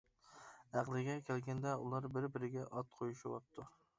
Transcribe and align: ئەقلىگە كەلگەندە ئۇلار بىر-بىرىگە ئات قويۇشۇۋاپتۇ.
ئەقلىگە 0.79 1.17
كەلگەندە 1.27 1.75
ئۇلار 1.83 2.09
بىر-بىرىگە 2.15 2.65
ئات 2.79 2.91
قويۇشۇۋاپتۇ. 2.97 3.71